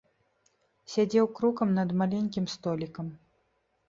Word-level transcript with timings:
Сядзеў 0.93 1.27
крукам 1.39 1.69
над 1.79 1.93
маленькім 2.03 2.47
столікам. 2.55 3.13